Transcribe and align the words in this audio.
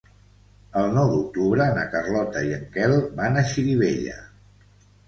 El 0.79 0.87
nou 0.95 1.11
d'octubre 1.11 1.67
na 1.77 1.85
Carlota 1.93 2.45
i 2.49 2.59
en 2.59 2.67
Quel 2.79 2.99
van 3.21 3.39
a 3.39 3.47
Xirivella. 3.53 4.23